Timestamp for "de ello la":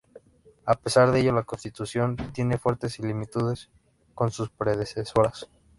1.11-1.43